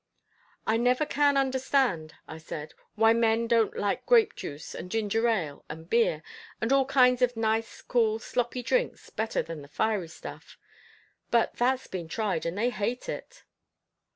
[0.65, 5.63] "I never can understand," I said, "why men don't like grape juice, and ginger ale,
[5.69, 6.23] and beer,
[6.59, 10.57] and all kinds of nice, cool, sloppy drinks better than fiery stuff,
[11.29, 13.43] but that's been tried and they hate it."